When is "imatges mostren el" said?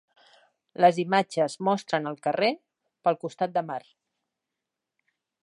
1.03-2.17